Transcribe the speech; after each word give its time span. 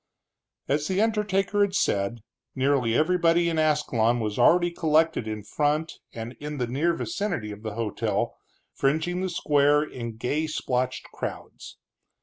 As 0.67 0.87
the 0.87 0.99
undertaker 0.99 1.61
had 1.61 1.75
said, 1.75 2.21
nearly 2.55 2.95
everybody 2.97 3.49
in 3.49 3.59
Ascalon 3.59 4.19
was 4.19 4.39
already 4.39 4.71
collected 4.71 5.27
in 5.27 5.43
front 5.43 5.93
and 6.11 6.33
in 6.39 6.57
the 6.57 6.65
near 6.65 6.95
vicinity 6.95 7.51
of 7.51 7.61
the 7.61 7.75
hotel, 7.75 8.35
fringing 8.73 9.21
the 9.21 9.29
square 9.29 9.83
in 9.83 10.17
gay 10.17 10.47
splotched 10.47 11.03
crowds. 11.13 11.77